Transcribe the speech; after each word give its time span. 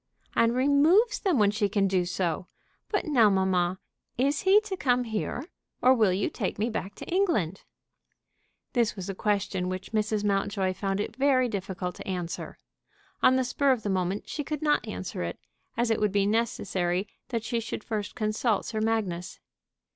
"And 0.35 0.55
removes 0.55 1.19
them 1.19 1.37
when 1.37 1.51
she 1.51 1.69
can 1.69 1.87
do 1.87 2.05
so. 2.05 2.47
But 2.89 3.05
now, 3.05 3.29
mamma, 3.29 3.77
is 4.17 4.39
he 4.41 4.59
to 4.61 4.75
come 4.75 5.03
here, 5.03 5.45
or 5.79 5.93
will 5.93 6.11
you 6.11 6.27
take 6.27 6.57
me 6.57 6.71
back 6.71 6.95
to 6.95 7.05
England?" 7.05 7.61
This 8.73 8.95
was 8.95 9.09
a 9.09 9.13
question 9.13 9.69
which 9.69 9.91
Mrs. 9.91 10.23
Mountjoy 10.23 10.73
found 10.73 10.99
it 10.99 11.15
very 11.17 11.47
difficult 11.47 11.93
to 11.97 12.07
answer. 12.07 12.57
On 13.21 13.35
the 13.35 13.43
spur 13.43 13.71
of 13.71 13.83
the 13.83 13.89
moment 13.91 14.27
she 14.27 14.43
could 14.43 14.63
not 14.63 14.87
answer 14.87 15.21
it, 15.21 15.37
as 15.77 15.91
it 15.91 15.99
would 15.99 16.11
be 16.11 16.25
necessary 16.25 17.07
that 17.29 17.43
she 17.43 17.59
should 17.59 17.83
first 17.83 18.15
consult 18.15 18.65
Sir 18.65 18.81
Magnus. 18.81 19.39